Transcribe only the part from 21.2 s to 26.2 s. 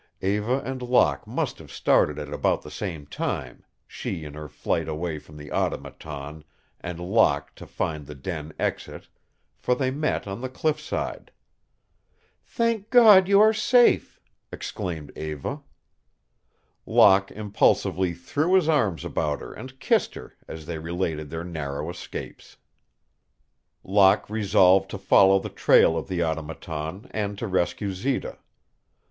their narrow escapes. Locke resolved to follow the trail of